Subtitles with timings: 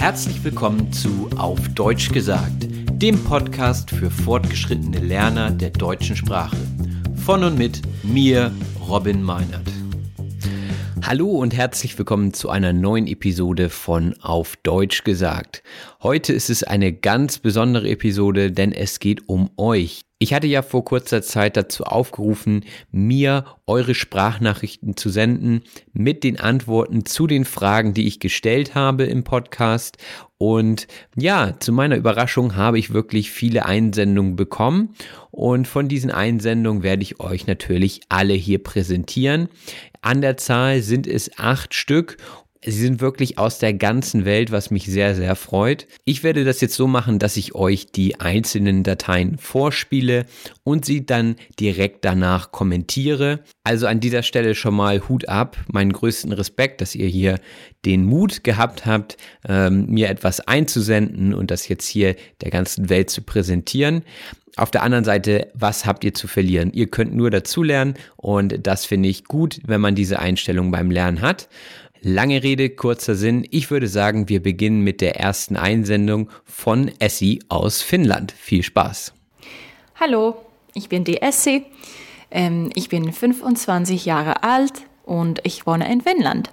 [0.00, 6.56] Herzlich willkommen zu Auf Deutsch gesagt, dem Podcast für fortgeschrittene Lerner der deutschen Sprache.
[7.16, 8.50] Von und mit mir,
[8.88, 9.79] Robin Meinert.
[11.02, 15.62] Hallo und herzlich willkommen zu einer neuen Episode von Auf Deutsch gesagt.
[16.02, 20.02] Heute ist es eine ganz besondere Episode, denn es geht um euch.
[20.22, 25.62] Ich hatte ja vor kurzer Zeit dazu aufgerufen, mir eure Sprachnachrichten zu senden
[25.94, 29.96] mit den Antworten zu den Fragen, die ich gestellt habe im Podcast.
[30.36, 34.94] Und ja, zu meiner Überraschung habe ich wirklich viele Einsendungen bekommen.
[35.30, 39.48] Und von diesen Einsendungen werde ich euch natürlich alle hier präsentieren.
[40.02, 42.16] An der Zahl sind es acht Stück
[42.62, 45.86] Sie sind wirklich aus der ganzen Welt, was mich sehr, sehr freut.
[46.04, 50.26] Ich werde das jetzt so machen, dass ich euch die einzelnen Dateien vorspiele
[50.62, 53.40] und sie dann direkt danach kommentiere.
[53.64, 57.38] Also an dieser Stelle schon mal Hut ab, meinen größten Respekt, dass ihr hier
[57.86, 59.16] den Mut gehabt habt,
[59.48, 64.02] ähm, mir etwas einzusenden und das jetzt hier der ganzen Welt zu präsentieren.
[64.56, 66.72] Auf der anderen Seite, was habt ihr zu verlieren?
[66.72, 71.20] Ihr könnt nur dazulernen und das finde ich gut, wenn man diese Einstellung beim Lernen
[71.20, 71.48] hat.
[72.02, 73.46] Lange Rede, kurzer Sinn.
[73.50, 78.32] Ich würde sagen, wir beginnen mit der ersten Einsendung von Essie aus Finnland.
[78.32, 79.12] Viel Spaß.
[79.96, 80.36] Hallo,
[80.74, 81.66] ich bin die Essie.
[82.30, 84.72] Ähm, ich bin 25 Jahre alt
[85.04, 86.50] und ich wohne in Finnland.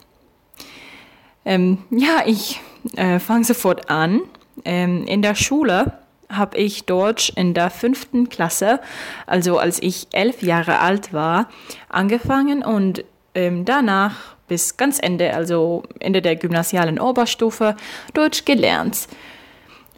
[1.46, 2.60] Ähm, ja, ich
[2.98, 4.22] äh, fange sofort an.
[4.66, 5.94] Ähm, in der Schule
[6.30, 8.80] habe ich Deutsch in der fünften Klasse,
[9.26, 11.48] also als ich elf Jahre alt war,
[11.90, 17.76] angefangen und ähm, danach bis ganz Ende, also Ende der gymnasialen Oberstufe,
[18.14, 19.08] Deutsch gelernt.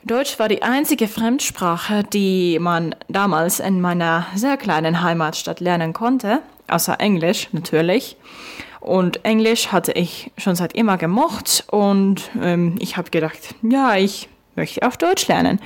[0.03, 6.40] Deutsch war die einzige Fremdsprache, die man damals in meiner sehr kleinen Heimatstadt lernen konnte,
[6.67, 8.16] außer Englisch natürlich.
[8.79, 14.29] Und Englisch hatte ich schon seit immer gemocht und ähm, ich habe gedacht, ja, ich
[14.56, 15.59] möchte auch Deutsch lernen.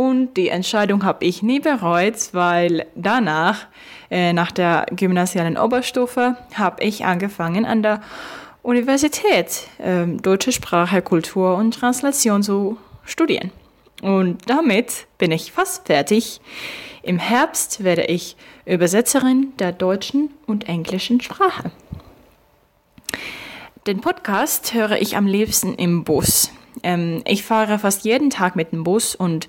[0.00, 3.66] Und die Entscheidung habe ich nie bereut, weil danach,
[4.10, 8.00] äh, nach der gymnasialen Oberstufe, habe ich angefangen an der
[8.62, 13.50] Universität äh, deutsche Sprache, Kultur und Translation zu studieren.
[14.00, 16.40] Und damit bin ich fast fertig.
[17.02, 21.72] Im Herbst werde ich Übersetzerin der deutschen und englischen Sprache.
[23.86, 26.50] Den Podcast höre ich am liebsten im Bus.
[26.82, 29.46] Ähm, ich fahre fast jeden Tag mit dem Bus und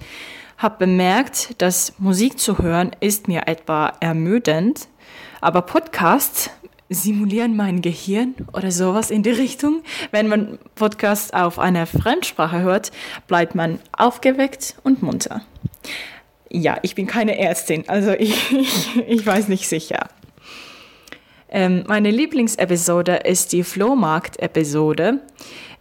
[0.61, 4.87] habe bemerkt, dass Musik zu hören ist mir etwa ermüdend,
[5.41, 6.51] aber Podcasts
[6.87, 9.81] simulieren mein Gehirn oder sowas in die Richtung.
[10.11, 12.91] Wenn man Podcasts auf einer Fremdsprache hört,
[13.27, 15.41] bleibt man aufgeweckt und munter.
[16.49, 18.51] Ja, ich bin keine Ärztin, also ich,
[19.07, 20.09] ich, weiß nicht sicher.
[21.49, 25.21] Ähm, meine Lieblingsepisode ist die Flohmarkt-Episode,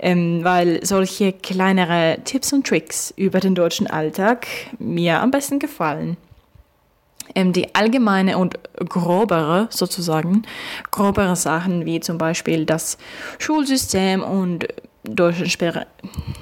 [0.00, 4.47] ähm, weil solche kleinere Tipps und Tricks über den deutschen Alltag
[4.79, 6.17] mir am besten gefallen.
[7.35, 8.58] Ähm, die allgemeine und
[8.88, 10.43] grobere, sozusagen,
[10.91, 12.99] grobere Sachen wie zum Beispiel das
[13.38, 14.67] Schulsystem und
[15.05, 15.87] deutschen, Stere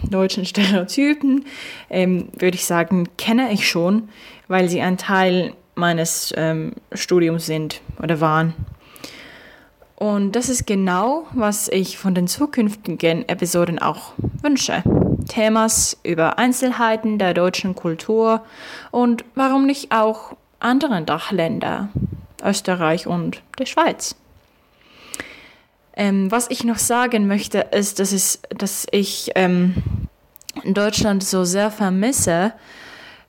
[0.09, 1.45] deutschen Stereotypen,
[1.91, 4.09] ähm, würde ich sagen, kenne ich schon,
[4.47, 8.55] weil sie ein Teil meines ähm, Studiums sind oder waren.
[9.99, 14.13] Und das ist genau, was ich von den zukünftigen Episoden auch
[14.43, 14.85] wünsche.
[15.27, 18.43] Themas über Einzelheiten der deutschen Kultur
[18.93, 21.89] und warum nicht auch anderen Dachländer,
[22.45, 24.15] Österreich und der Schweiz.
[25.97, 29.83] Ähm, was ich noch sagen möchte, ist, dass, es, dass ich ähm,
[30.65, 32.53] Deutschland so sehr vermisse.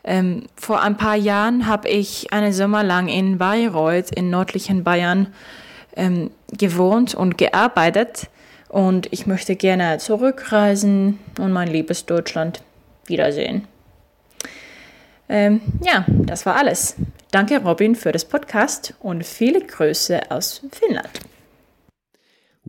[0.04, 5.34] Ähm, vor ein paar Jahren habe ich einen Sommer lang in Bayreuth in nördlichen Bayern
[5.96, 8.28] ähm, gewohnt und gearbeitet
[8.70, 12.62] und ich möchte gerne zurückreisen und mein liebes Deutschland
[13.06, 13.68] wiedersehen.
[15.28, 16.96] Ähm, ja, das war alles.
[17.32, 21.29] Danke Robin für das Podcast und viele Grüße aus Finnland.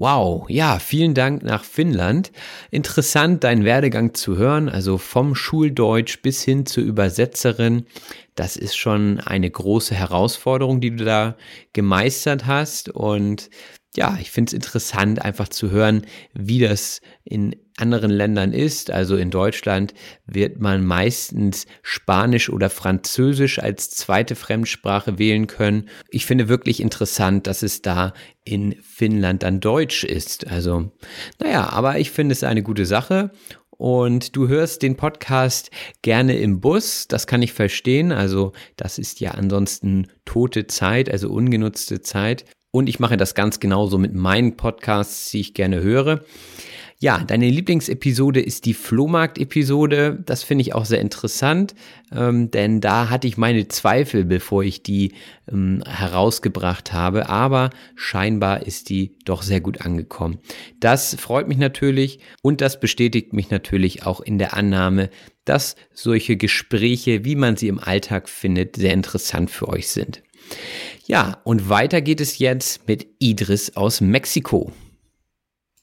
[0.00, 2.32] Wow, ja, vielen Dank nach Finnland.
[2.70, 7.85] Interessant, deinen Werdegang zu hören, also vom Schuldeutsch bis hin zur Übersetzerin.
[8.35, 11.37] Das ist schon eine große Herausforderung, die du da
[11.75, 12.88] gemeistert hast.
[12.88, 13.50] Und
[13.94, 18.91] ja, ich finde es interessant, einfach zu hören, wie das in anderen Ländern ist.
[18.91, 19.94] Also in Deutschland
[20.27, 25.88] wird man meistens Spanisch oder Französisch als zweite Fremdsprache wählen können.
[26.11, 28.12] Ich finde wirklich interessant, dass es da
[28.44, 30.47] in Finnland dann Deutsch ist.
[30.47, 30.93] Also,
[31.38, 33.31] naja, aber ich finde es eine gute Sache
[33.81, 35.71] und du hörst den Podcast
[36.03, 37.09] gerne im Bus.
[37.09, 38.12] Das kann ich verstehen.
[38.12, 42.44] Also das ist ja ansonsten tote Zeit, also ungenutzte Zeit.
[42.73, 46.21] Und ich mache das ganz genauso mit meinen Podcasts, die ich gerne höre.
[47.02, 50.23] Ja, deine Lieblingsepisode ist die Flohmarkt-Episode.
[50.26, 51.75] Das finde ich auch sehr interessant,
[52.12, 55.14] ähm, denn da hatte ich meine Zweifel, bevor ich die
[55.50, 57.31] ähm, herausgebracht habe.
[57.31, 60.41] Aber scheinbar ist die doch sehr gut angekommen.
[60.79, 65.08] Das freut mich natürlich und das bestätigt mich natürlich auch in der Annahme,
[65.47, 70.23] dass solche Gespräche, wie man sie im Alltag findet, sehr interessant für euch sind.
[71.06, 74.70] Ja, und weiter geht es jetzt mit Idris aus Mexiko.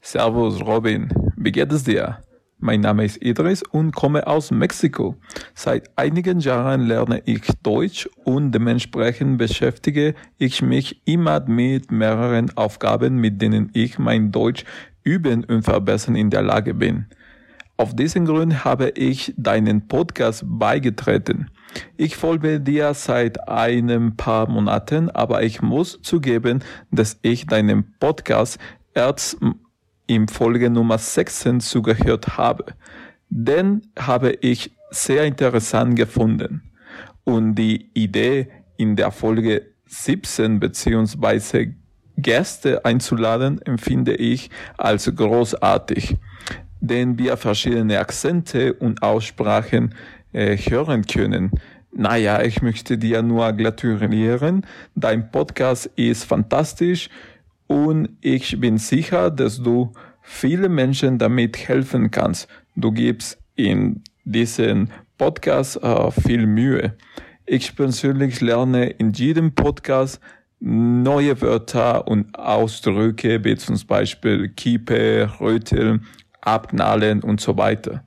[0.09, 2.19] Servus Robin, wie geht es dir?
[2.59, 5.17] Mein Name ist Idris und komme aus Mexiko.
[5.53, 13.17] Seit einigen Jahren lerne ich Deutsch und dementsprechend beschäftige ich mich immer mit mehreren Aufgaben,
[13.17, 14.63] mit denen ich mein Deutsch
[15.03, 17.07] üben und verbessern in der Lage bin.
[17.75, 21.51] Auf diesen Grund habe ich deinen Podcast beigetreten.
[21.97, 28.57] Ich folge dir seit einem paar Monaten, aber ich muss zugeben, dass ich deinen Podcast
[28.93, 29.37] erst
[30.07, 32.65] im Folge Nummer 16 zugehört habe.
[33.29, 36.63] Den habe ich sehr interessant gefunden.
[37.23, 41.73] Und die Idee in der Folge 17 beziehungsweise
[42.17, 46.15] Gäste einzuladen, empfinde ich als großartig,
[46.79, 49.93] denn wir verschiedene Akzente und Aussprachen
[50.33, 51.51] äh, hören können.
[51.91, 54.65] Naja, ich möchte dir nur gratulieren.
[54.95, 57.09] Dein Podcast ist fantastisch
[57.67, 62.47] und ich bin sicher, dass du viele Menschen damit helfen kannst.
[62.75, 66.95] Du gibst in diesen Podcast äh, viel Mühe.
[67.45, 70.19] Ich persönlich lerne in jedem Podcast
[70.59, 76.05] neue Wörter und Ausdrücke, wie zum Beispiel Kiepe, Röteln,
[76.41, 78.03] Abknallen und so weiter.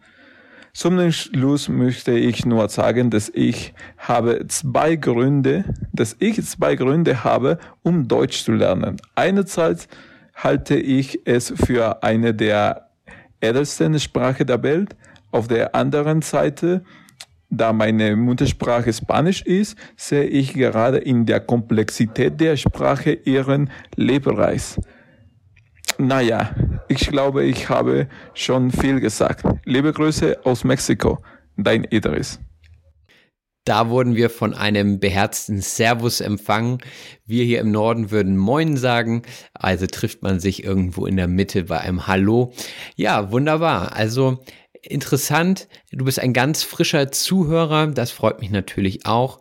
[0.80, 7.22] Zum Schluss möchte ich nur sagen, dass ich habe zwei Gründe, dass ich zwei Gründe
[7.22, 8.96] habe, um Deutsch zu lernen.
[9.14, 9.88] Einerseits
[10.34, 12.88] halte ich es für eine der
[13.40, 14.96] ältesten Sprache der Welt.
[15.32, 16.82] Auf der anderen Seite,
[17.50, 24.80] da meine Muttersprache Spanisch ist, sehe ich gerade in der Komplexität der Sprache ihren Lebereis.
[26.00, 26.54] Naja,
[26.88, 29.44] ich glaube, ich habe schon viel gesagt.
[29.66, 31.18] Liebe Grüße aus Mexiko,
[31.58, 32.40] dein Idris.
[33.66, 36.78] Da wurden wir von einem beherzten Servus empfangen.
[37.26, 39.24] Wir hier im Norden würden Moin sagen.
[39.52, 42.54] Also trifft man sich irgendwo in der Mitte bei einem Hallo.
[42.96, 43.94] Ja, wunderbar.
[43.94, 44.42] Also
[44.80, 45.68] interessant.
[45.92, 47.88] Du bist ein ganz frischer Zuhörer.
[47.88, 49.38] Das freut mich natürlich auch.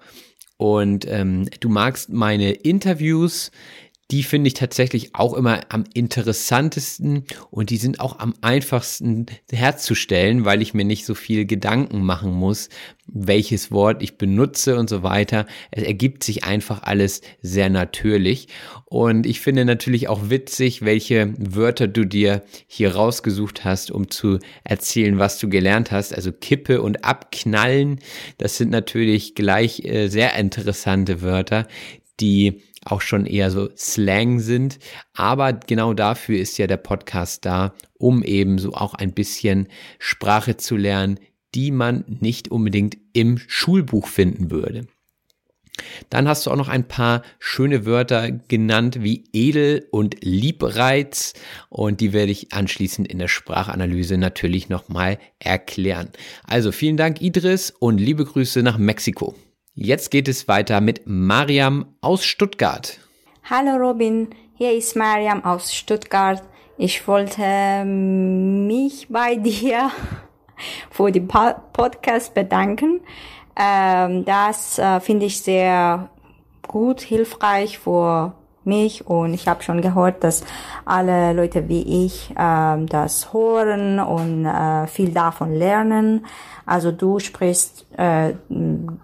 [0.57, 3.49] Und ähm, du magst meine Interviews
[4.11, 10.45] die finde ich tatsächlich auch immer am interessantesten und die sind auch am einfachsten herzustellen,
[10.45, 12.69] weil ich mir nicht so viel Gedanken machen muss,
[13.05, 15.45] welches Wort ich benutze und so weiter.
[15.69, 18.47] Es ergibt sich einfach alles sehr natürlich.
[18.85, 24.39] Und ich finde natürlich auch witzig, welche Wörter du dir hier rausgesucht hast, um zu
[24.63, 26.15] erzählen, was du gelernt hast.
[26.15, 27.99] Also Kippe und Abknallen,
[28.39, 31.67] das sind natürlich gleich äh, sehr interessante Wörter,
[32.19, 32.61] die
[32.91, 34.79] auch schon eher so Slang sind.
[35.13, 39.67] Aber genau dafür ist ja der Podcast da, um eben so auch ein bisschen
[39.99, 41.19] Sprache zu lernen,
[41.55, 44.87] die man nicht unbedingt im Schulbuch finden würde.
[46.09, 51.33] Dann hast du auch noch ein paar schöne Wörter genannt wie edel und liebreiz
[51.69, 56.09] und die werde ich anschließend in der Sprachanalyse natürlich nochmal erklären.
[56.43, 59.35] Also vielen Dank Idris und liebe Grüße nach Mexiko.
[59.81, 62.99] Jetzt geht es weiter mit Mariam aus Stuttgart.
[63.49, 66.43] Hallo Robin, hier ist Mariam aus Stuttgart.
[66.77, 69.89] Ich wollte mich bei dir
[70.91, 72.99] für die Podcast bedanken.
[73.55, 76.09] Ähm, das äh, finde ich sehr
[76.67, 80.43] gut, hilfreich für mich und ich habe schon gehört, dass
[80.85, 86.25] alle Leute wie ich äh, das hören und äh, viel davon lernen.
[86.65, 88.33] Also du sprichst äh,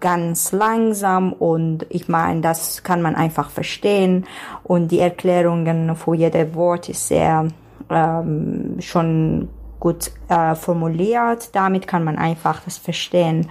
[0.00, 4.24] ganz langsam und ich meine, das kann man einfach verstehen
[4.62, 7.48] und die Erklärungen für jedes Wort ist sehr
[7.90, 9.48] ähm, schon
[9.80, 11.54] gut äh, formuliert.
[11.54, 13.48] Damit kann man einfach das verstehen.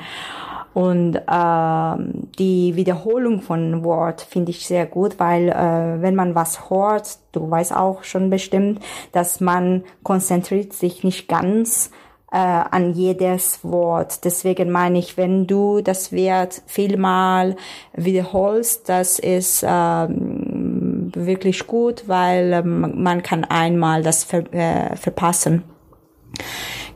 [0.76, 1.96] Und äh,
[2.38, 7.50] die Wiederholung von Wort finde ich sehr gut, weil äh, wenn man was hört, du
[7.50, 8.82] weißt auch schon bestimmt,
[9.14, 11.92] dass man konzentriert sich nicht ganz
[12.30, 14.26] äh, an jedes Wort.
[14.26, 17.56] Deswegen meine ich, wenn du das Wort vielmal
[17.94, 25.64] wiederholst, das ist ähm, wirklich gut, weil ähm, man kann einmal das ver äh, verpassen.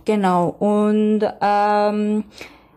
[0.04, 0.50] Genau.
[0.60, 2.26] Und ähm,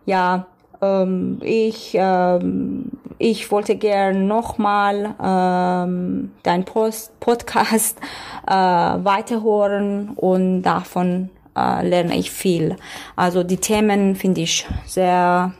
[0.06, 0.46] ja,
[0.82, 7.98] ähm, ich, ähm, ich wollte gern nochmal ähm, dein Post Podcast
[8.46, 12.76] äh, weiterhören und davon äh, lerne ich viel.
[13.16, 15.52] Also die Themen finde ich sehr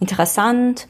[0.00, 0.88] interessant.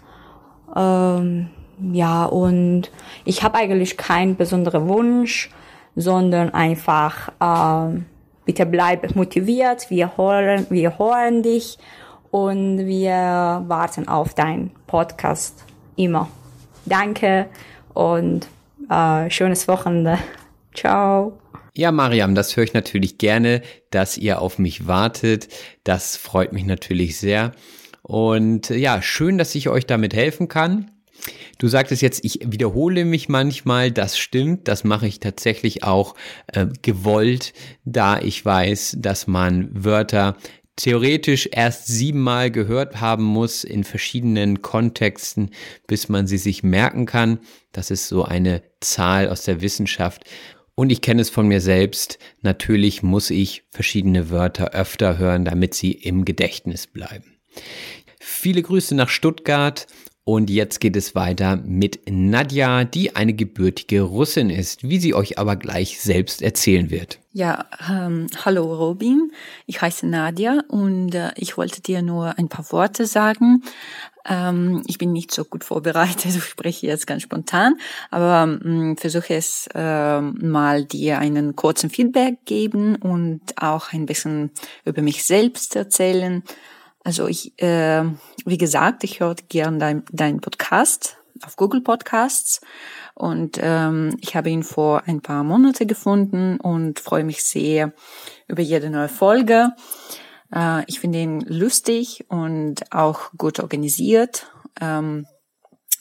[0.74, 1.50] Ähm,
[1.92, 2.90] ja, und
[3.24, 5.50] ich habe eigentlich keinen besonderen Wunsch,
[5.94, 8.00] sondern einfach, äh,
[8.44, 11.78] bitte bleib motiviert, wir hören, wir hören dich
[12.30, 15.64] und wir warten auf deinen Podcast
[15.96, 16.28] immer.
[16.86, 17.46] Danke
[17.94, 18.46] und
[18.90, 20.18] äh, schönes Wochenende.
[20.74, 21.38] Ciao.
[21.74, 25.48] Ja, Mariam, das höre ich natürlich gerne, dass ihr auf mich wartet.
[25.84, 27.52] Das freut mich natürlich sehr.
[28.02, 30.90] Und ja, schön, dass ich euch damit helfen kann.
[31.58, 36.14] Du sagtest jetzt, ich wiederhole mich manchmal, das stimmt, das mache ich tatsächlich auch
[36.46, 37.52] äh, gewollt,
[37.84, 40.36] da ich weiß, dass man Wörter
[40.78, 45.50] theoretisch erst siebenmal gehört haben muss in verschiedenen Kontexten,
[45.86, 47.40] bis man sie sich merken kann.
[47.72, 50.24] Das ist so eine Zahl aus der Wissenschaft.
[50.74, 52.18] Und ich kenne es von mir selbst.
[52.42, 57.38] Natürlich muss ich verschiedene Wörter öfter hören, damit sie im Gedächtnis bleiben.
[58.20, 59.88] Viele Grüße nach Stuttgart
[60.28, 65.38] und jetzt geht es weiter mit Nadja, die eine gebürtige Russin ist, wie sie euch
[65.38, 67.18] aber gleich selbst erzählen wird.
[67.32, 69.32] Ja, ähm, hallo Robin,
[69.64, 73.62] ich heiße Nadja und äh, ich wollte dir nur ein paar Worte sagen.
[74.26, 77.76] Ähm, ich bin nicht so gut vorbereitet, ich spreche jetzt ganz spontan,
[78.10, 84.50] aber ähm, versuche es äh, mal dir einen kurzen Feedback geben und auch ein bisschen
[84.84, 86.42] über mich selbst erzählen.
[87.08, 88.04] Also ich, äh,
[88.44, 92.60] wie gesagt, ich höre gern dein, dein Podcast auf Google Podcasts
[93.14, 97.94] und ähm, ich habe ihn vor ein paar Monate gefunden und freue mich sehr
[98.46, 99.70] über jede neue Folge.
[100.54, 104.52] Äh, ich finde ihn lustig und auch gut organisiert.
[104.78, 105.26] Ähm,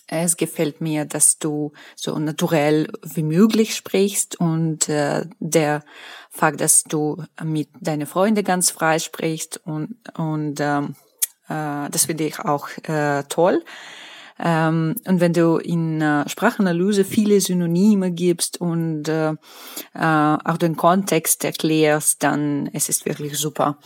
[0.07, 5.83] es gefällt mir, dass du so naturell wie möglich sprichst und äh, der
[6.29, 10.95] Fakt, dass du mit deinen Freunden ganz frei sprichst und, und ähm,
[11.49, 13.63] äh, das finde ich auch äh, toll.
[14.39, 19.35] Ähm, und wenn du in äh, Sprachanalyse viele Synonyme gibst und äh, äh,
[19.95, 23.79] auch den Kontext erklärst, dann es ist wirklich super.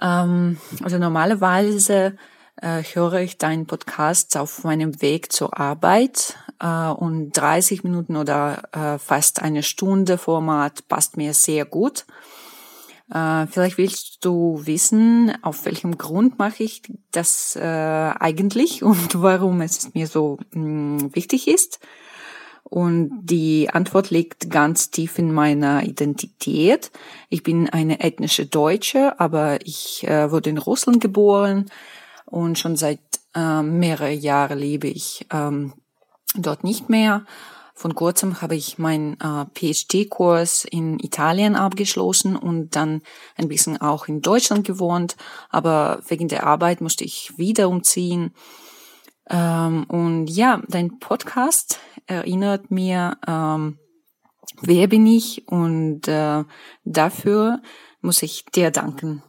[0.00, 2.16] Ähm, also normalerweise
[2.56, 8.62] äh, höre ich deinen Podcast auf meinem Weg zur Arbeit äh, und 30 Minuten oder
[8.72, 12.04] äh, fast eine Stunde Format passt mir sehr gut.
[13.12, 19.60] Äh, vielleicht willst du wissen, auf welchem Grund mache ich das äh, eigentlich und warum
[19.60, 21.80] es mir so mh, mm, wichtig ist.
[22.64, 26.90] Und die Antwort liegt ganz tief in meiner Identität.
[27.28, 31.66] Ich bin eine ethnische Deutsche, aber ich äh, wurde in Russland geboren
[32.32, 33.00] und schon seit
[33.34, 35.74] äh, mehreren Jahren lebe ich ähm,
[36.34, 37.24] dort nicht mehr.
[37.74, 43.02] Von kurzem habe ich meinen äh, PhD-Kurs in Italien abgeschlossen und dann
[43.36, 45.16] ein bisschen auch in Deutschland gewohnt,
[45.50, 48.32] aber wegen der Arbeit musste ich wieder umziehen.
[49.28, 53.78] Ähm, und ja, dein Podcast erinnert mir, ähm,
[54.60, 56.44] wer bin ich und äh,
[56.84, 57.60] dafür
[58.00, 59.22] muss ich dir danken.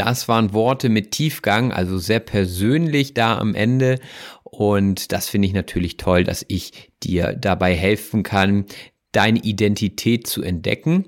[0.00, 3.98] Das waren Worte mit Tiefgang, also sehr persönlich da am Ende.
[4.44, 8.64] Und das finde ich natürlich toll, dass ich dir dabei helfen kann,
[9.12, 11.04] deine Identität zu entdecken.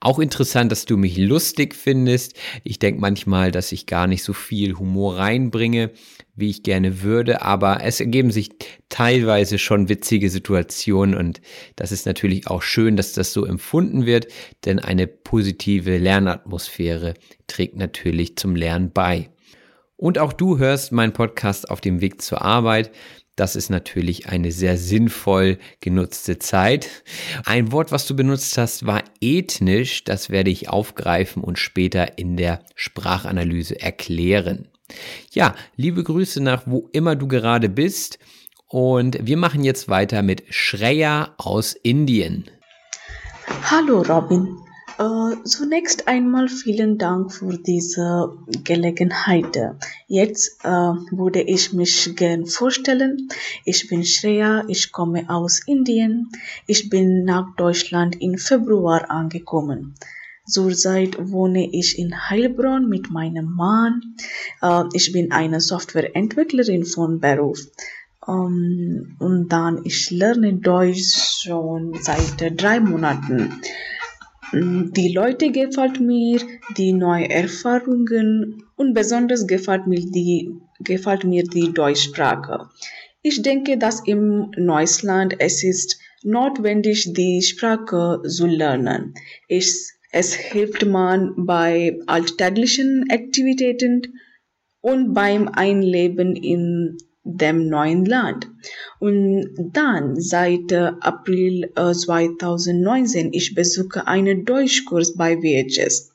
[0.00, 2.34] Auch interessant, dass du mich lustig findest.
[2.64, 5.92] Ich denke manchmal, dass ich gar nicht so viel Humor reinbringe,
[6.36, 8.50] wie ich gerne würde, aber es ergeben sich
[8.88, 11.40] teilweise schon witzige Situationen und
[11.74, 14.28] das ist natürlich auch schön, dass das so empfunden wird,
[14.64, 17.14] denn eine positive Lernatmosphäre
[17.46, 19.30] trägt natürlich zum Lernen bei.
[19.96, 22.90] Und auch du hörst meinen Podcast auf dem Weg zur Arbeit.
[23.34, 26.88] Das ist natürlich eine sehr sinnvoll genutzte Zeit.
[27.44, 30.04] Ein Wort, was du benutzt hast, war ethnisch.
[30.04, 34.68] Das werde ich aufgreifen und später in der Sprachanalyse erklären.
[35.32, 38.18] Ja, liebe Grüße nach wo immer du gerade bist.
[38.68, 42.50] Und wir machen jetzt weiter mit Shreya aus Indien.
[43.70, 44.58] Hallo Robin.
[44.98, 48.32] Äh, zunächst einmal vielen Dank für diese
[48.64, 49.56] Gelegenheit.
[50.08, 53.28] Jetzt äh, würde ich mich gern vorstellen.
[53.64, 56.30] Ich bin Shreya, ich komme aus Indien.
[56.66, 59.94] Ich bin nach Deutschland im Februar angekommen.
[60.46, 64.16] Zurzeit wohne ich in Heilbronn mit meinem Mann.
[64.62, 67.58] Äh, ich bin eine Softwareentwicklerin von Beruf.
[68.26, 73.60] Um, und dann ich lerne Deutsch schon seit drei Monaten.
[74.52, 76.40] Die Leute gefällt mir,
[76.76, 80.50] die neuen Erfahrungen und besonders gefällt mir die,
[80.80, 82.68] gefällt mir die Deutschsprache.
[83.22, 89.14] Ich denke, dass im Neuseeland es ist notwendig, die Sprache zu lernen.
[89.48, 94.18] Es, es hilft man bei alltäglichen Aktivitäten
[94.80, 98.48] und beim Einleben in dem neuen Land.
[98.98, 106.14] Und dann seit äh, April äh, 2019 ich besuche einen Deutschkurs bei VHS.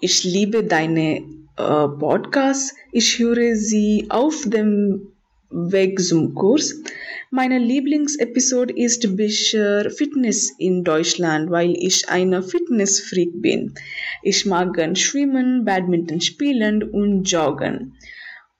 [0.00, 2.74] Ich liebe deine äh, Podcasts.
[2.92, 5.15] Ich höre sie auf dem
[5.50, 6.82] Weg zum Kurs.
[7.30, 13.74] Meine Lieblingsepisode ist bisher Fitness in Deutschland, weil ich eine Fitnessfreak bin.
[14.22, 17.94] Ich mag Schwimmen, Badminton spielen und joggen.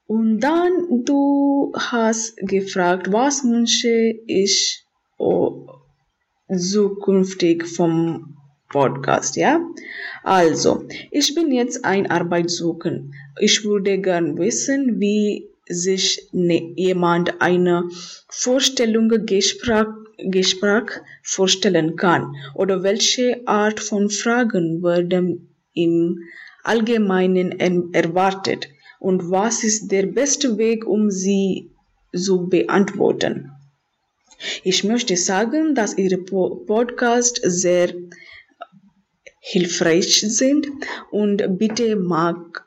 [0.07, 4.85] Und dann du hast gefragt, was wünsche ich
[5.19, 5.67] oh,
[6.49, 8.37] zukünftig vom
[8.69, 9.61] Podcast, ja?
[10.23, 13.15] Also, ich bin jetzt ein Arbeitssuchen.
[13.41, 17.85] Ich würde gern wissen, wie sich ne, jemand eine
[18.29, 19.87] Vorstellung Gespräch,
[20.19, 20.91] Gespräch
[21.23, 26.21] vorstellen kann oder welche Art von Fragen werden im
[26.63, 27.53] Allgemeinen
[27.93, 31.71] erwartet und was ist der beste Weg, um sie
[32.15, 33.53] zu beantworten.
[34.65, 37.93] Ich möchte sagen, dass Ihre Podcasts sehr
[39.41, 40.67] hilfreich sind
[41.11, 42.66] und bitte mag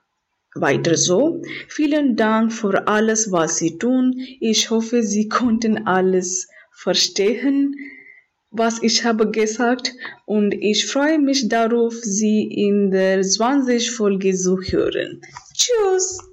[0.55, 1.41] weiter so.
[1.67, 4.15] Vielen Dank für alles, was Sie tun.
[4.39, 7.75] Ich hoffe, Sie konnten alles verstehen,
[8.51, 9.93] was ich habe gesagt
[10.25, 15.21] und ich freue mich darauf, Sie in der 20 Folge zu hören.
[15.53, 16.28] Tschüss!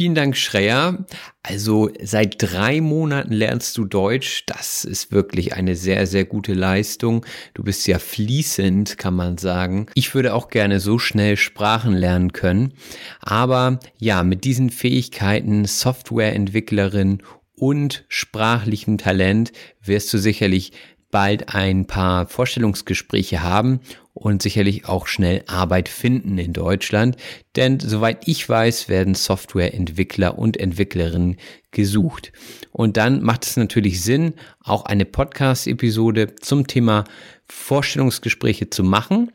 [0.00, 1.04] Vielen Dank, Schreier.
[1.42, 4.44] Also seit drei Monaten lernst du Deutsch.
[4.46, 7.26] Das ist wirklich eine sehr, sehr gute Leistung.
[7.52, 9.88] Du bist ja fließend, kann man sagen.
[9.94, 12.72] Ich würde auch gerne so schnell Sprachen lernen können.
[13.20, 17.22] Aber ja, mit diesen Fähigkeiten, Softwareentwicklerin
[17.54, 20.72] und sprachlichem Talent wirst du sicherlich
[21.10, 23.80] bald ein paar Vorstellungsgespräche haben
[24.12, 27.16] und sicherlich auch schnell Arbeit finden in Deutschland,
[27.56, 31.36] denn soweit ich weiß, werden Softwareentwickler und Entwicklerinnen
[31.70, 32.32] gesucht.
[32.72, 37.04] Und dann macht es natürlich Sinn, auch eine Podcast-Episode zum Thema
[37.48, 39.30] Vorstellungsgespräche zu machen.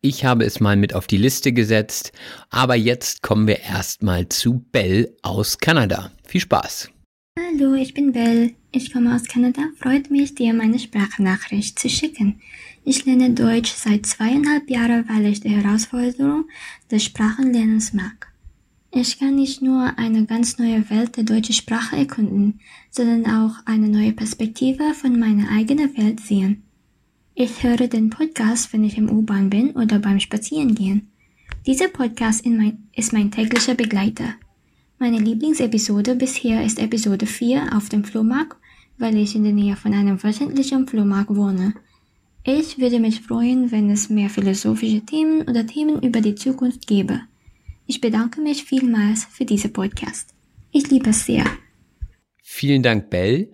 [0.00, 2.12] Ich habe es mal mit auf die Liste gesetzt,
[2.50, 6.10] aber jetzt kommen wir erstmal zu Bell aus Kanada.
[6.26, 6.90] Viel Spaß!
[7.38, 8.52] Hallo, ich bin Bell.
[8.72, 9.62] Ich komme aus Kanada.
[9.78, 12.40] Freut mich, dir meine Sprachnachricht zu schicken.
[12.84, 16.46] Ich lerne Deutsch seit zweieinhalb Jahren, weil ich die Herausforderung
[16.90, 18.32] des Sprachenlernens mag.
[18.90, 22.58] Ich kann nicht nur eine ganz neue Welt der deutschen Sprache erkunden,
[22.90, 26.64] sondern auch eine neue Perspektive von meiner eigenen Welt sehen.
[27.36, 31.08] Ich höre den Podcast, wenn ich im U-Bahn bin oder beim Spazierengehen.
[31.64, 32.44] Dieser Podcast
[32.96, 34.34] ist mein täglicher Begleiter.
[34.98, 38.56] Meine Lieblingsepisode bisher ist Episode 4 auf dem Flohmarkt,
[38.98, 41.74] weil ich in der Nähe von einem wöchentlichen Flohmarkt wohne.
[42.44, 47.20] Ich würde mich freuen, wenn es mehr philosophische Themen oder Themen über die Zukunft gäbe.
[47.86, 50.34] Ich bedanke mich vielmals für diese Podcast.
[50.72, 51.44] Ich liebe es sehr.
[52.42, 53.52] Vielen Dank, Bell.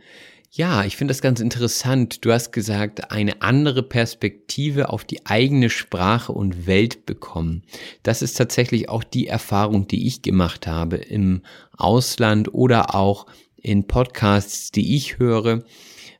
[0.50, 2.24] Ja, ich finde das ganz interessant.
[2.24, 7.64] Du hast gesagt, eine andere Perspektive auf die eigene Sprache und Welt bekommen.
[8.02, 11.42] Das ist tatsächlich auch die Erfahrung, die ich gemacht habe im
[11.76, 15.62] Ausland oder auch in Podcasts, die ich höre.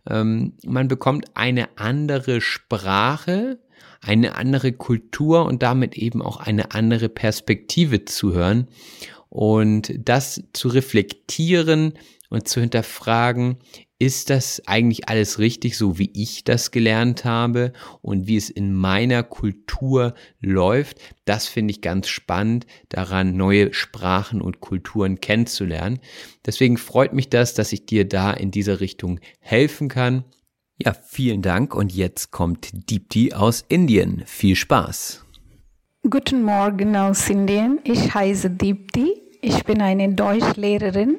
[0.06, 3.58] Ähm, man bekommt eine andere Sprache,
[4.00, 8.68] eine andere Kultur und damit eben auch eine andere Perspektive zu hören.
[9.28, 11.94] Und das zu reflektieren
[12.30, 13.58] und zu hinterfragen,
[14.00, 18.72] ist das eigentlich alles richtig, so wie ich das gelernt habe und wie es in
[18.72, 20.98] meiner Kultur läuft?
[21.24, 25.98] Das finde ich ganz spannend, daran neue Sprachen und Kulturen kennenzulernen.
[26.46, 30.24] Deswegen freut mich das, dass ich dir da in dieser Richtung helfen kann.
[30.80, 34.22] Ja, vielen Dank und jetzt kommt Deepti aus Indien.
[34.26, 35.24] Viel Spaß.
[36.08, 37.80] Guten Morgen aus Indien.
[37.82, 39.20] Ich heiße Deepti.
[39.42, 41.18] Ich bin eine Deutschlehrerin.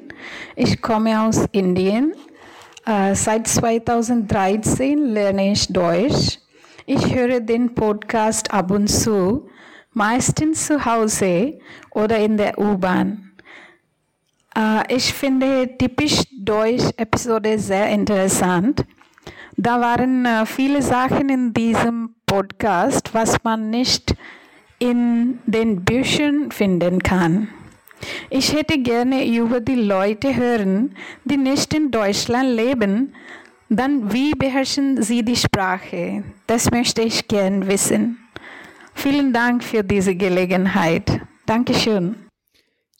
[0.56, 2.14] Ich komme aus Indien.
[2.86, 6.38] Äh, seit 2013 lerne ich Deutsch.
[6.86, 9.48] Ich höre den Podcast ab und zu,
[9.92, 11.58] meistens zu Hause
[11.90, 13.32] oder in der U-Bahn.
[14.56, 18.84] Äh, ich finde typisch Deutsch Episode sehr interessant.
[19.56, 24.14] Da waren äh, viele Sachen in diesem Podcast, was man nicht
[24.78, 27.48] in den Büchern finden kann.
[28.30, 33.14] Ich hätte gerne über die Leute hören, die nicht in Deutschland leben.
[33.68, 36.24] Dann wie beherrschen sie die Sprache?
[36.46, 38.18] Das möchte ich gern wissen.
[38.94, 41.20] Vielen Dank für diese Gelegenheit.
[41.46, 42.29] Dankeschön.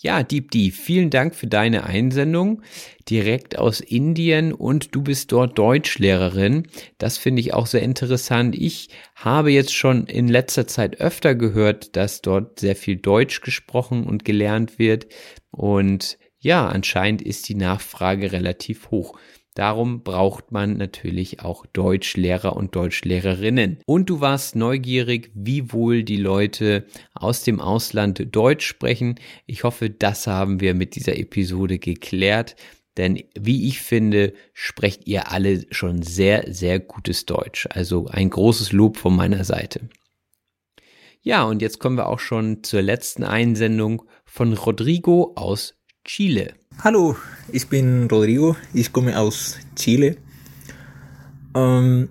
[0.03, 2.63] Ja, Deepdi, vielen Dank für deine Einsendung
[3.11, 6.69] direkt aus Indien und du bist dort Deutschlehrerin.
[6.97, 8.57] Das finde ich auch sehr interessant.
[8.57, 14.05] Ich habe jetzt schon in letzter Zeit öfter gehört, dass dort sehr viel Deutsch gesprochen
[14.05, 15.07] und gelernt wird
[15.51, 19.19] und ja, anscheinend ist die Nachfrage relativ hoch.
[19.61, 23.81] Darum braucht man natürlich auch Deutschlehrer und Deutschlehrerinnen.
[23.85, 29.17] Und du warst neugierig, wie wohl die Leute aus dem Ausland Deutsch sprechen.
[29.45, 32.57] Ich hoffe, das haben wir mit dieser Episode geklärt.
[32.97, 37.69] Denn wie ich finde, sprecht ihr alle schon sehr, sehr gutes Deutsch.
[37.71, 39.91] Also ein großes Lob von meiner Seite.
[41.21, 45.75] Ja, und jetzt kommen wir auch schon zur letzten Einsendung von Rodrigo aus
[46.07, 46.55] Chile.
[46.83, 47.15] Hallo,
[47.53, 50.17] ich bin Rodrigo, ich komme aus Chile.
[51.55, 52.09] Ähm,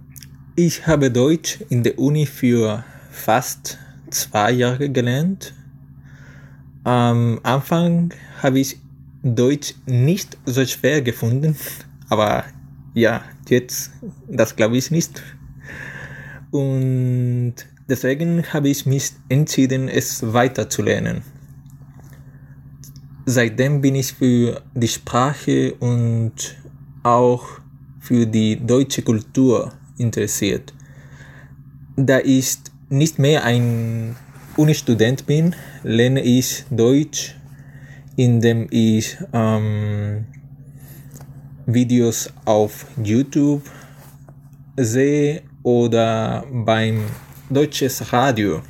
[0.55, 3.79] ich habe Deutsch in der Uni für fast
[4.11, 5.55] zwei Jahre gelernt.
[6.83, 8.77] Am Anfang habe ich
[9.23, 11.55] Deutsch nicht so schwer gefunden,
[12.07, 12.43] aber
[12.93, 13.89] ja, jetzt,
[14.27, 15.23] das glaube ich nicht.
[16.51, 17.55] Und
[17.89, 21.23] deswegen habe ich mich entschieden, es weiterzulernen
[23.29, 26.33] seitdem bin ich für die Sprache und
[27.03, 27.45] auch
[27.99, 30.73] für die deutsche Kultur interessiert.
[31.95, 32.57] Da ich
[32.89, 34.15] nicht mehr ein
[34.57, 37.35] Uni-Student bin, lerne ich Deutsch,
[38.15, 40.25] indem ich ähm,
[41.67, 43.61] Videos auf YouTube
[44.75, 47.03] sehe oder beim
[47.49, 48.61] deutsches Radio.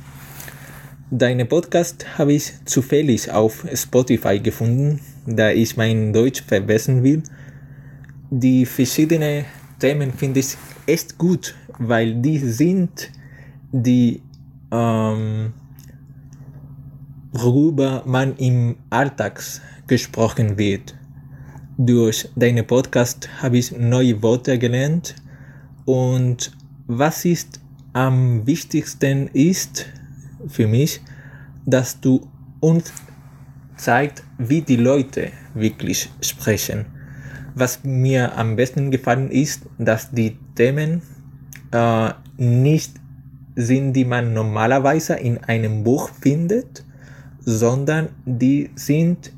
[1.12, 7.24] Deine Podcast habe ich zufällig auf Spotify gefunden, da ich mein Deutsch verbessern will.
[8.30, 9.44] Die verschiedenen
[9.80, 13.10] Themen finde ich echt gut, weil die sind,
[13.72, 14.22] die
[14.70, 15.52] ähm,
[17.32, 19.42] worüber man im Alltag
[19.88, 20.94] gesprochen wird.
[21.76, 25.16] Durch deine Podcast habe ich neue Worte gelernt
[25.86, 26.52] und
[26.86, 27.58] was ist
[27.94, 29.86] am wichtigsten ist,
[30.48, 31.00] für mich,
[31.66, 32.26] dass du
[32.60, 32.92] uns
[33.76, 36.86] zeigt, wie die Leute wirklich sprechen.
[37.54, 41.02] Was mir am besten gefallen ist, dass die Themen
[41.72, 42.92] äh, nicht
[43.56, 46.84] sind, die man normalerweise in einem Buch findet,
[47.40, 49.32] sondern die sind,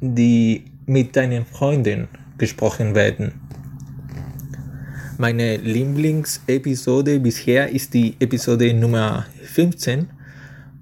[0.00, 3.32] die mit deinen Freunden gesprochen werden.
[5.18, 10.08] Meine Lieblingsepisode bisher ist die Episode Nummer 15.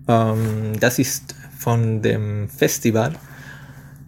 [0.08, 3.12] Ähm, das ist von dem Festival,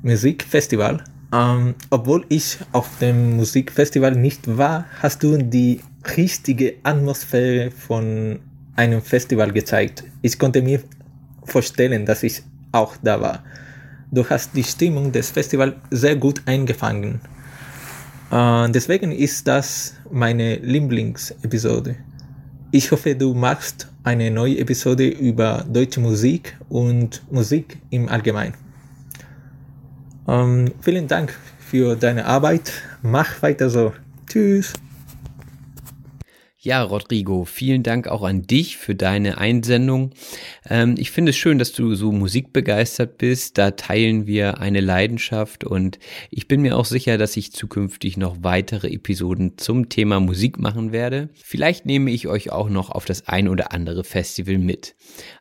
[0.03, 1.03] Musikfestival.
[1.33, 5.81] Ähm, obwohl ich auf dem Musikfestival nicht war, hast du die
[6.17, 8.39] richtige Atmosphäre von
[8.77, 10.05] einem Festival gezeigt.
[10.23, 10.81] Ich konnte mir
[11.45, 12.43] vorstellen, dass ich
[12.73, 13.43] auch da war.
[14.11, 17.21] Du hast die Stimmung des Festivals sehr gut eingefangen.
[18.31, 21.97] Äh, deswegen ist das meine Lieblingsepisode.
[22.71, 28.53] Ich hoffe, du magst eine neue Episode über deutsche Musik und Musik im Allgemeinen.
[30.27, 32.71] Ähm, vielen Dank für deine Arbeit.
[33.01, 33.95] Mach weiter so.
[34.27, 34.75] Tschüss.
[36.69, 40.11] Ja, Rodrigo, vielen Dank auch an dich für deine Einsendung.
[40.69, 43.57] Ähm, ich finde es schön, dass du so musikbegeistert bist.
[43.57, 48.37] Da teilen wir eine Leidenschaft und ich bin mir auch sicher, dass ich zukünftig noch
[48.43, 51.31] weitere Episoden zum Thema Musik machen werde.
[51.43, 54.95] Vielleicht nehme ich euch auch noch auf das ein oder andere Festival mit.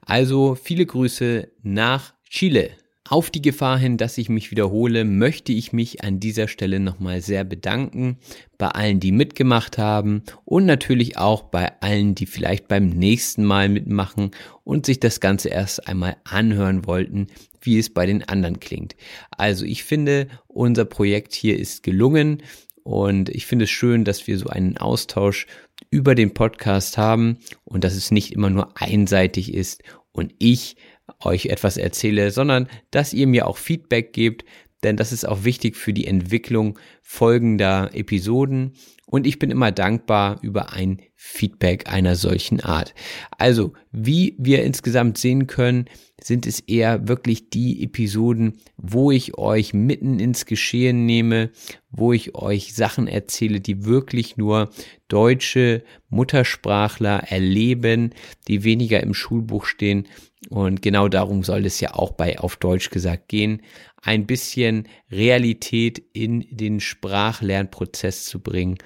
[0.06, 2.70] Also viele Grüße nach Chile.
[3.10, 7.22] Auf die Gefahr hin, dass ich mich wiederhole, möchte ich mich an dieser Stelle nochmal
[7.22, 8.18] sehr bedanken
[8.58, 13.70] bei allen, die mitgemacht haben und natürlich auch bei allen, die vielleicht beim nächsten Mal
[13.70, 14.32] mitmachen
[14.66, 17.28] und sich das Ganze erst einmal anhören wollten,
[17.62, 18.98] wie es bei den anderen klingt.
[19.32, 22.44] Also ich finde, unser Projekt hier ist gelungen
[22.84, 25.48] und ich finde es schön, dass wir so einen Austausch
[25.90, 29.82] über den Podcast haben und dass es nicht immer nur einseitig ist
[30.18, 30.76] und ich
[31.20, 34.44] euch etwas erzähle, sondern dass ihr mir auch Feedback gebt,
[34.84, 38.74] denn das ist auch wichtig für die Entwicklung folgender Episoden
[39.10, 42.94] und ich bin immer dankbar über ein Feedback einer solchen Art.
[43.38, 45.86] Also, wie wir insgesamt sehen können,
[46.22, 51.52] sind es eher wirklich die Episoden, wo ich euch mitten ins Geschehen nehme,
[51.90, 54.72] wo ich euch Sachen erzähle, die wirklich nur
[55.08, 58.14] deutsche Muttersprachler erleben,
[58.50, 60.08] die weniger im Schulbuch stehen.
[60.50, 63.62] Und genau darum soll es ja auch bei auf Deutsch gesagt gehen,
[64.08, 68.78] ein bisschen Realität in den Sprachlernprozess zu bringen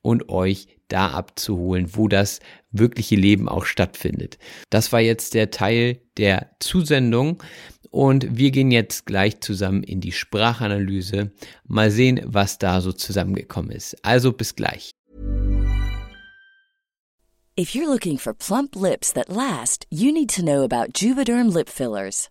[0.00, 2.40] und euch da abzuholen, wo das
[2.72, 4.38] wirkliche Leben auch stattfindet.
[4.70, 7.42] Das war jetzt der Teil der Zusendung
[7.90, 11.30] und wir gehen jetzt gleich zusammen in die Sprachanalyse.
[11.68, 14.02] Mal sehen, was da so zusammengekommen ist.
[14.02, 14.92] Also bis gleich.
[17.58, 21.68] If you're looking for plump lips that last, you need to know about Juvederm lip
[21.68, 22.30] fillers.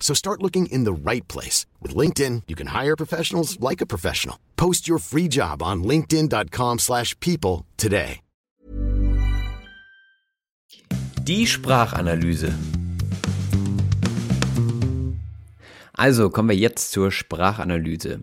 [0.00, 1.66] So start looking in the right place.
[1.82, 4.36] With LinkedIn, you can hire professionals like a professional.
[4.56, 8.20] Post your free job on linkedin.com slash people today.
[11.24, 12.54] Die Sprachanalyse.
[15.92, 18.22] Also kommen wir jetzt zur Sprachanalyse.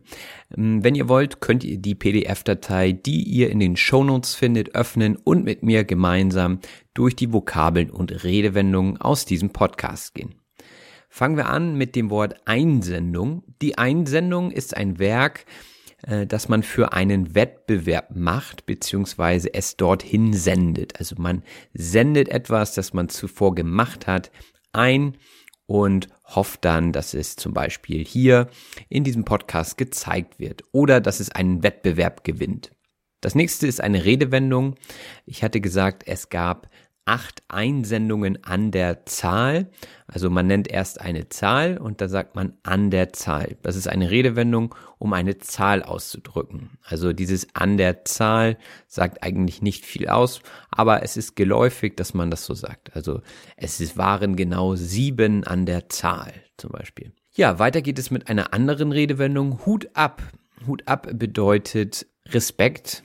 [0.58, 5.18] Ähm, wenn ihr wollt, könnt ihr die PDF-Datei, die ihr in den Shownotes findet, öffnen
[5.18, 6.62] und mit mir gemeinsam
[6.94, 10.36] durch die Vokabeln und Redewendungen aus diesem Podcast gehen.
[11.16, 13.44] Fangen wir an mit dem Wort Einsendung.
[13.62, 15.46] Die Einsendung ist ein Werk,
[16.06, 21.00] äh, das man für einen Wettbewerb macht, beziehungsweise es dorthin sendet.
[21.00, 24.30] Also man sendet etwas, das man zuvor gemacht hat,
[24.74, 25.16] ein
[25.68, 28.50] und hofft dann, dass es zum Beispiel hier
[28.90, 32.72] in diesem Podcast gezeigt wird oder dass es einen Wettbewerb gewinnt.
[33.22, 34.76] Das nächste ist eine Redewendung.
[35.26, 36.70] Ich hatte gesagt, es gab
[37.06, 39.70] acht Einsendungen an der Zahl.
[40.08, 43.58] Also man nennt erst eine Zahl und dann sagt man an der Zahl.
[43.62, 46.72] Das ist eine Redewendung, um eine Zahl auszudrücken.
[46.84, 50.42] Also dieses an der Zahl sagt eigentlich nicht viel aus,
[50.72, 52.96] aber es ist geläufig, dass man das so sagt.
[52.96, 53.22] Also
[53.56, 57.12] es waren genau sieben an der Zahl zum Beispiel.
[57.36, 59.66] Ja, weiter geht es mit einer anderen Redewendung.
[59.66, 60.24] Hut ab.
[60.66, 63.04] Hut ab bedeutet Respekt,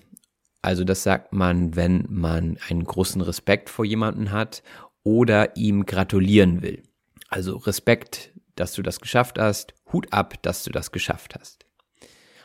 [0.63, 4.63] also das sagt man, wenn man einen großen Respekt vor jemanden hat
[5.03, 6.83] oder ihm gratulieren will.
[7.29, 11.65] Also Respekt, dass du das geschafft hast, Hut ab, dass du das geschafft hast.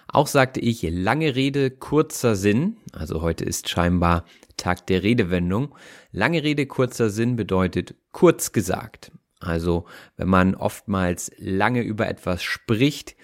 [0.08, 2.78] Auch sagte ich lange Rede, kurzer Sinn.
[2.94, 4.24] Also heute ist scheinbar
[4.56, 5.76] Tag der Redewendung.
[6.12, 9.12] Lange Rede, kurzer Sinn bedeutet kurz gesagt.
[9.40, 13.16] Also wenn man oftmals lange über etwas spricht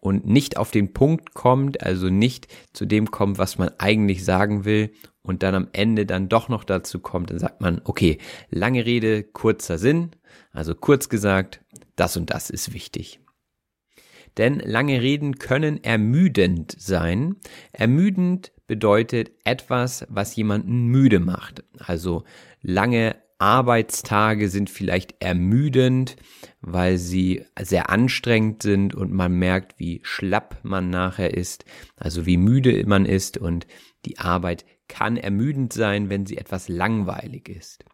[0.00, 4.64] und nicht auf den Punkt kommt, also nicht zu dem kommt, was man eigentlich sagen
[4.64, 8.86] will und dann am Ende dann doch noch dazu kommt, dann sagt man, okay, lange
[8.86, 10.10] Rede, kurzer Sinn,
[10.52, 11.60] also kurz gesagt,
[11.96, 13.20] das und das ist wichtig.
[14.36, 17.36] Denn lange Reden können ermüdend sein.
[17.72, 21.64] Ermüdend bedeutet etwas, was jemanden müde macht.
[21.78, 22.24] Also
[22.62, 26.16] lange Arbeitstage sind vielleicht ermüdend,
[26.60, 31.64] weil sie sehr anstrengend sind und man merkt, wie schlapp man nachher ist,
[31.96, 33.66] also wie müde man ist und
[34.04, 37.84] die Arbeit kann ermüdend sein, wenn sie etwas langweilig ist.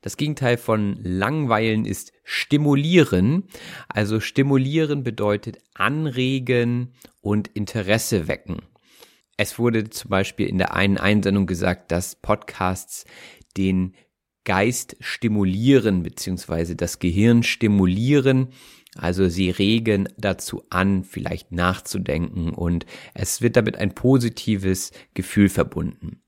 [0.00, 3.48] Das Gegenteil von langweilen ist stimulieren.
[3.88, 8.62] Also stimulieren bedeutet anregen und Interesse wecken.
[9.36, 13.04] Es wurde zum Beispiel in der einen Einsendung gesagt, dass Podcasts
[13.56, 13.94] den
[14.46, 18.48] Geist stimulieren beziehungsweise das Gehirn stimulieren.
[18.94, 26.22] Also sie regen dazu an, vielleicht nachzudenken und es wird damit ein positives Gefühl verbunden.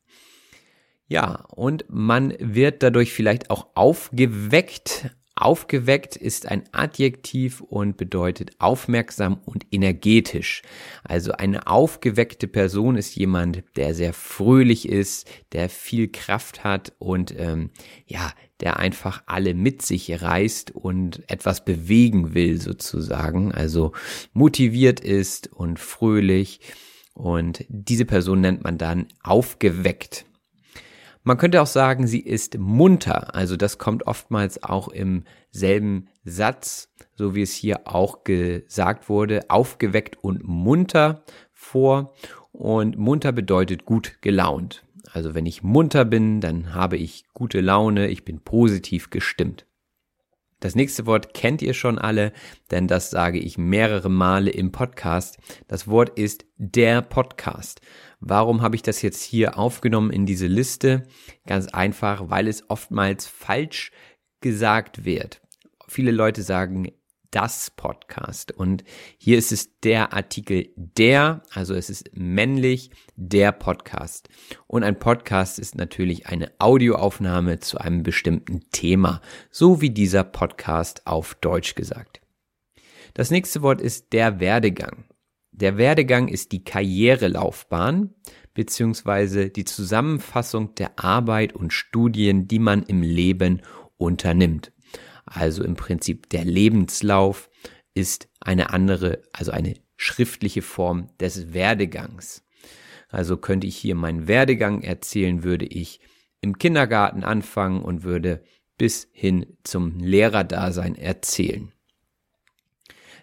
[1.07, 5.11] Ja, und man wird dadurch vielleicht auch aufgeweckt.
[5.40, 10.62] Aufgeweckt ist ein Adjektiv und bedeutet aufmerksam und energetisch.
[11.05, 17.35] Also eine aufgeweckte Person ist jemand, der sehr fröhlich ist, der viel Kraft hat und
[17.38, 17.70] ähm,
[18.07, 23.53] ja, der einfach alle mit sich reißt und etwas bewegen will sozusagen.
[23.53, 23.92] Also
[24.33, 26.61] motiviert ist und fröhlich.
[27.14, 30.24] Und diese Person nennt man dann aufgeweckt.
[31.28, 33.34] Man könnte auch sagen, sie ist munter.
[33.34, 39.42] Also das kommt oftmals auch im selben Satz, so wie es hier auch gesagt wurde,
[39.50, 42.14] aufgeweckt und munter vor.
[42.50, 44.86] Und munter bedeutet gut gelaunt.
[45.12, 49.66] Also wenn ich munter bin, dann habe ich gute Laune, ich bin positiv gestimmt.
[50.60, 52.32] Das nächste Wort kennt ihr schon alle,
[52.70, 55.36] denn das sage ich mehrere Male im Podcast.
[55.68, 57.82] Das Wort ist der Podcast.
[58.20, 61.04] Warum habe ich das jetzt hier aufgenommen in diese Liste?
[61.46, 63.92] Ganz einfach, weil es oftmals falsch
[64.40, 65.40] gesagt wird.
[65.87, 66.92] Viele Leute sagen
[67.31, 68.52] das Podcast.
[68.52, 68.85] Und
[69.18, 74.28] hier ist es der Artikel der, also es ist männlich, der Podcast.
[74.66, 81.07] Und ein Podcast ist natürlich eine Audioaufnahme zu einem bestimmten Thema, so wie dieser Podcast
[81.07, 82.20] auf Deutsch gesagt.
[83.14, 85.04] Das nächste Wort ist der Werdegang.
[85.60, 88.14] Der Werdegang ist die Karrierelaufbahn
[88.54, 93.62] beziehungsweise die Zusammenfassung der Arbeit und Studien, die man im Leben
[93.96, 94.72] unternimmt.
[95.24, 97.50] Also im Prinzip der Lebenslauf
[97.92, 102.46] ist eine andere, also eine schriftliche Form des Werdegangs.
[103.08, 105.98] Also könnte ich hier meinen Werdegang erzählen, würde ich
[106.40, 108.44] im Kindergarten anfangen und würde
[108.76, 111.72] bis hin zum Lehrerdasein erzählen.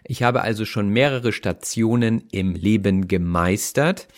[0.08, 4.08] Ich habe also schon mehrere Stationen im Leben gemeistert.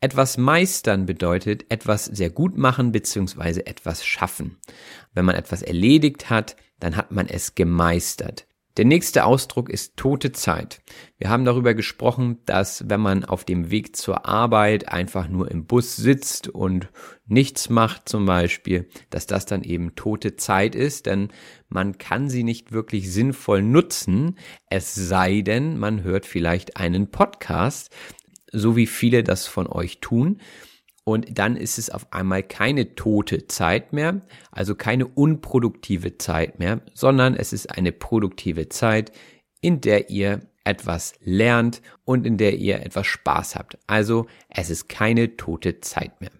[0.00, 3.60] Etwas meistern bedeutet etwas sehr gut machen bzw.
[3.60, 4.58] etwas schaffen.
[5.14, 8.46] Wenn man etwas erledigt hat, dann hat man es gemeistert.
[8.76, 10.82] Der nächste Ausdruck ist tote Zeit.
[11.16, 15.64] Wir haben darüber gesprochen, dass wenn man auf dem Weg zur Arbeit einfach nur im
[15.64, 16.90] Bus sitzt und
[17.26, 21.28] nichts macht zum Beispiel, dass das dann eben tote Zeit ist, denn
[21.70, 24.36] man kann sie nicht wirklich sinnvoll nutzen,
[24.68, 27.90] es sei denn, man hört vielleicht einen Podcast,
[28.52, 30.38] so wie viele das von euch tun
[31.08, 36.80] und dann ist es auf einmal keine tote Zeit mehr, also keine unproduktive Zeit mehr,
[36.94, 39.12] sondern es ist eine produktive Zeit,
[39.60, 43.78] in der ihr etwas lernt und in der ihr etwas Spaß habt.
[43.86, 46.32] Also es ist keine tote Zeit mehr.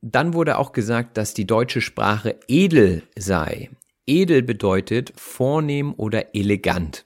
[0.00, 3.68] Dann wurde auch gesagt, dass die deutsche Sprache edel sei.
[4.06, 7.04] Edel bedeutet vornehm oder elegant.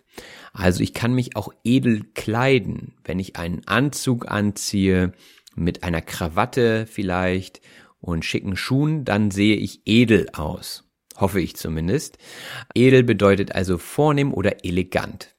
[0.52, 5.12] Also ich kann mich auch edel kleiden, wenn ich einen Anzug anziehe,
[5.56, 7.60] mit einer Krawatte vielleicht
[8.00, 10.84] und schicken Schuhen, dann sehe ich edel aus.
[11.16, 12.18] Hoffe ich zumindest.
[12.74, 15.34] Edel bedeutet also vornehm oder elegant.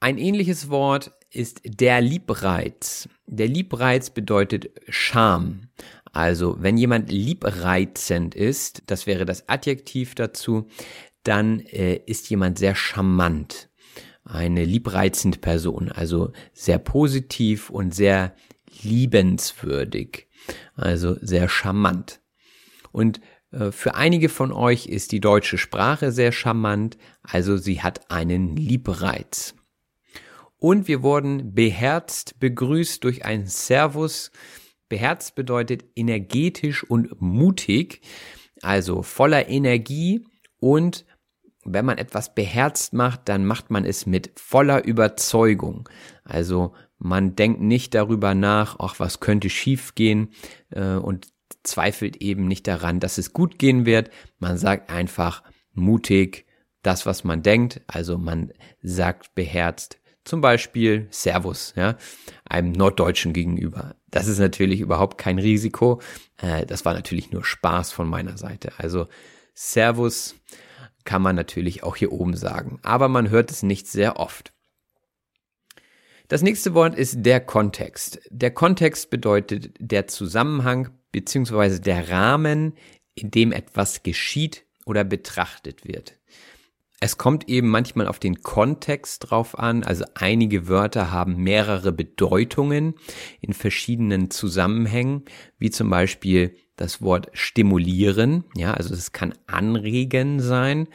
[0.00, 3.08] Ein ähnliches Wort ist der Liebreiz.
[3.26, 5.70] Der Liebreiz bedeutet Scham.
[6.12, 10.68] Also wenn jemand liebreizend ist, das wäre das Adjektiv dazu,
[11.22, 13.67] dann äh, ist jemand sehr charmant
[14.28, 18.34] eine liebreizende Person, also sehr positiv und sehr
[18.82, 20.28] liebenswürdig,
[20.74, 22.20] also sehr charmant.
[22.92, 23.20] Und
[23.50, 28.56] äh, für einige von euch ist die deutsche Sprache sehr charmant, also sie hat einen
[28.56, 29.54] Liebreiz.
[30.58, 34.32] Und wir wurden beherzt begrüßt durch ein Servus.
[34.88, 38.00] Beherzt bedeutet energetisch und mutig.
[38.60, 40.26] Also voller Energie
[40.58, 41.04] und
[41.72, 45.88] wenn man etwas beherzt macht, dann macht man es mit voller Überzeugung.
[46.24, 50.30] Also man denkt nicht darüber nach, ach, was könnte schiefgehen
[50.70, 51.28] äh, und
[51.62, 54.10] zweifelt eben nicht daran, dass es gut gehen wird.
[54.38, 55.42] Man sagt einfach
[55.72, 56.46] mutig
[56.82, 57.82] das, was man denkt.
[57.86, 58.52] Also man
[58.82, 59.98] sagt beherzt
[60.28, 61.96] zum Beispiel Servus, ja,
[62.44, 63.96] einem Norddeutschen gegenüber.
[64.10, 66.02] Das ist natürlich überhaupt kein Risiko.
[66.36, 68.72] Äh, das war natürlich nur Spaß von meiner Seite.
[68.76, 69.08] Also
[69.54, 70.34] Servus
[71.04, 74.52] kann man natürlich auch hier oben sagen, aber man hört es nicht sehr oft.
[76.28, 78.20] Das nächste Wort ist der Kontext.
[78.30, 81.78] Der Kontext bedeutet der Zusammenhang bzw.
[81.78, 82.74] der Rahmen,
[83.14, 86.18] in dem etwas geschieht oder betrachtet wird.
[87.00, 89.84] Es kommt eben manchmal auf den Kontext drauf an.
[89.84, 92.94] Also einige Wörter haben mehrere Bedeutungen
[93.40, 95.24] in verschiedenen Zusammenhängen,
[95.58, 98.44] wie zum Beispiel das Wort stimulieren.
[98.56, 100.88] Ja, also es kann anregen sein,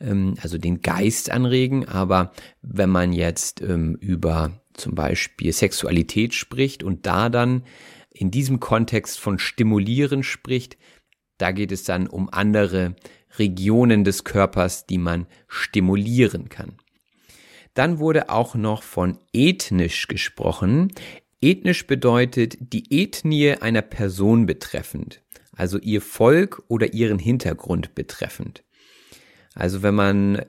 [0.00, 1.88] ähm, also den Geist anregen.
[1.88, 2.32] Aber
[2.62, 7.64] wenn man jetzt ähm, über zum Beispiel Sexualität spricht und da dann
[8.12, 10.76] in diesem Kontext von stimulieren spricht,
[11.38, 12.94] da geht es dann um andere
[13.38, 16.74] Regionen des Körpers, die man stimulieren kann.
[17.74, 20.92] Dann wurde auch noch von ethnisch gesprochen.
[21.40, 25.22] Ethnisch bedeutet die Ethnie einer Person betreffend,
[25.60, 28.64] also ihr Volk oder ihren Hintergrund betreffend.
[29.54, 30.42] Also wenn man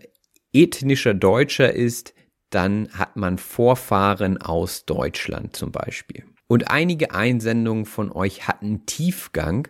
[0.54, 2.14] ethnischer Deutscher ist,
[2.50, 6.24] dann hat man Vorfahren aus Deutschland zum Beispiel.
[6.48, 9.68] Und einige Einsendungen von euch hatten Tiefgang.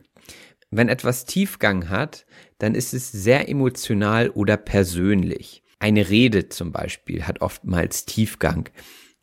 [0.69, 2.27] Wenn etwas Tiefgang hat,
[2.59, 5.63] dann ist es sehr emotional oder persönlich.
[5.79, 8.69] Eine Rede zum Beispiel hat oftmals Tiefgang,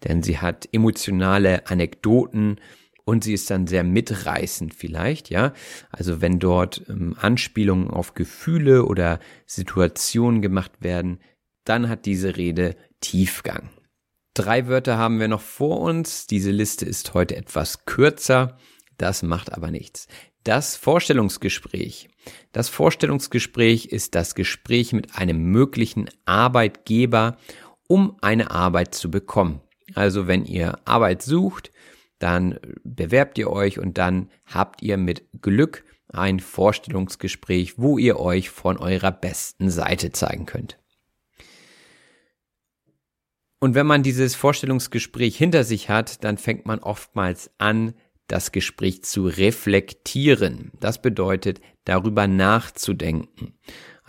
[0.02, 2.60] denn sie hat emotionale Anekdoten
[3.08, 5.54] und sie ist dann sehr mitreißend vielleicht, ja.
[5.90, 11.18] Also wenn dort ähm, Anspielungen auf Gefühle oder Situationen gemacht werden,
[11.64, 13.70] dann hat diese Rede Tiefgang.
[14.34, 16.26] Drei Wörter haben wir noch vor uns.
[16.26, 18.58] Diese Liste ist heute etwas kürzer.
[18.98, 20.06] Das macht aber nichts.
[20.44, 22.10] Das Vorstellungsgespräch.
[22.52, 27.38] Das Vorstellungsgespräch ist das Gespräch mit einem möglichen Arbeitgeber,
[27.88, 29.62] um eine Arbeit zu bekommen.
[29.94, 31.70] Also wenn ihr Arbeit sucht,
[32.18, 38.50] dann bewerbt ihr euch und dann habt ihr mit Glück ein Vorstellungsgespräch, wo ihr euch
[38.50, 40.78] von eurer besten Seite zeigen könnt.
[43.60, 47.94] Und wenn man dieses Vorstellungsgespräch hinter sich hat, dann fängt man oftmals an,
[48.28, 50.70] das Gespräch zu reflektieren.
[50.80, 53.54] Das bedeutet, darüber nachzudenken.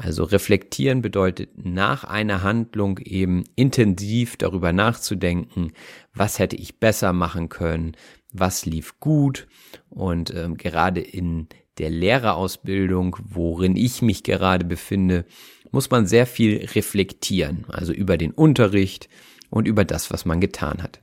[0.01, 5.73] Also reflektieren bedeutet nach einer Handlung eben intensiv darüber nachzudenken,
[6.13, 7.97] was hätte ich besser machen können,
[8.31, 9.47] was lief gut
[9.89, 15.25] und ähm, gerade in der Lehrerausbildung, worin ich mich gerade befinde,
[15.71, 19.09] muss man sehr viel reflektieren, also über den Unterricht
[19.49, 21.01] und über das, was man getan hat.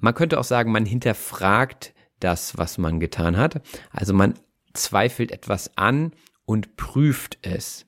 [0.00, 3.62] Man könnte auch sagen, man hinterfragt das, was man getan hat.
[3.90, 4.34] Also man
[4.74, 6.12] zweifelt etwas an
[6.44, 7.86] und prüft es.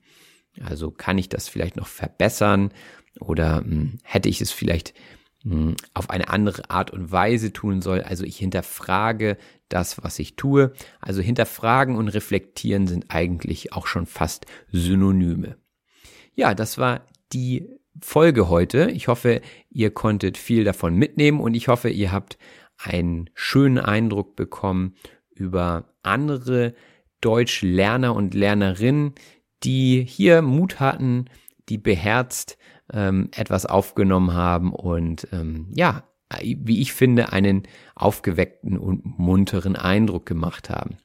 [0.65, 2.71] Also kann ich das vielleicht noch verbessern
[3.19, 4.95] oder mh, hm, hätte ich es vielleicht
[5.45, 8.03] mh, hm, auf eine andere Art und Weise tun soll.
[8.03, 9.37] Also ich hinterfrage
[9.69, 10.73] das, was ich tue.
[11.01, 15.57] Also hinterfragen und reflektieren sind eigentlich auch schon fast Synonyme.
[16.35, 17.69] Ja, das war die
[18.01, 18.91] Folge heute.
[18.91, 19.41] Ich hoffe,
[19.71, 22.39] ihr konntet viel davon mitnehmen und ich hoffe, ihr habt
[22.79, 24.95] einen schönen Eindruck bekommen
[25.35, 26.75] über andere
[27.21, 29.15] Deutschlerner und Lernerinnen,
[29.63, 31.27] die hier Mut hatten,
[31.69, 32.59] die beherzt
[32.93, 36.05] ähm, etwas aufgenommen haben und ähm, ja,
[36.43, 40.99] wie ich finde, einen aufgeweckten und munteren Eindruck gemacht haben.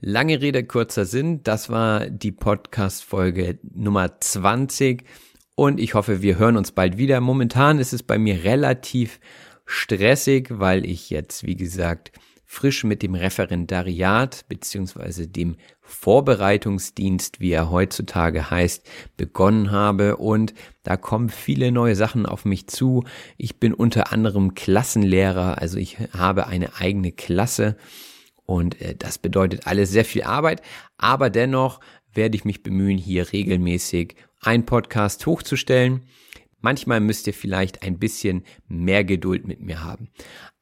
[0.00, 5.04] Lange Rede, kurzer Sinn, das war die Podcast-Folge Nummer 20
[5.54, 7.20] und ich hoffe, wir hören uns bald wieder.
[7.22, 9.18] Momentan ist es bei mir relativ
[9.64, 12.12] stressig, weil ich jetzt, wie gesagt,
[12.46, 20.96] frisch mit dem Referendariat beziehungsweise dem Vorbereitungsdienst, wie er heutzutage heißt, begonnen habe und da
[20.96, 23.04] kommen viele neue Sachen auf mich zu.
[23.36, 27.76] Ich bin unter anderem Klassenlehrer, also ich habe eine eigene Klasse
[28.46, 30.62] und äh, das bedeutet alles sehr viel Arbeit,
[30.96, 31.80] aber dennoch
[32.14, 36.02] werde ich mich bemühen, hier regelmäßig einen Podcast hochzustellen.
[36.66, 40.08] Manchmal müsst ihr vielleicht ein bisschen mehr Geduld mit mir haben.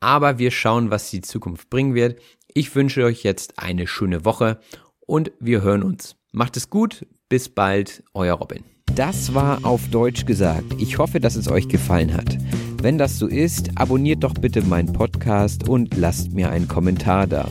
[0.01, 2.21] Aber wir schauen, was die Zukunft bringen wird.
[2.53, 4.61] Ich wünsche euch jetzt eine schöne Woche
[5.01, 6.17] und wir hören uns.
[6.31, 8.65] Macht es gut, bis bald, euer Robin.
[8.95, 10.75] Das war auf Deutsch gesagt.
[10.79, 12.37] Ich hoffe, dass es euch gefallen hat.
[12.83, 17.49] Wenn das so ist, abonniert doch bitte meinen Podcast und lasst mir einen Kommentar da.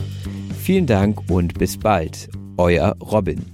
[0.62, 3.53] Vielen Dank und bis bald, euer Robin.